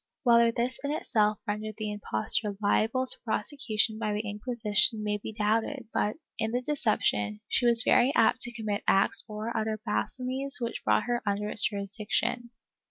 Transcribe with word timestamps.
Whether 0.23 0.51
this 0.51 0.79
in 0.83 0.89
itself 0.89 1.37
rendered 1.47 1.75
the 1.77 1.91
impostor 1.91 2.57
liable 2.59 3.05
to 3.05 3.19
prosecution 3.23 3.99
by 3.99 4.13
the 4.13 4.27
Inquisition 4.27 5.03
may 5.03 5.19
be 5.19 5.31
doubted 5.31 5.89
but, 5.93 6.15
in 6.39 6.49
the 6.53 6.61
deception, 6.63 7.39
she 7.47 7.67
was 7.67 7.83
very 7.83 8.11
apt 8.15 8.41
to 8.41 8.51
commit 8.53 8.83
acts 8.87 9.23
or 9.29 9.51
to 9.51 9.55
utter 9.59 9.79
blasphemies 9.85 10.57
which 10.59 10.83
brought 10.83 11.03
her 11.03 11.21
under 11.27 11.49
its 11.49 11.69
jurisdic 11.69 12.07
tion.' 12.09 12.49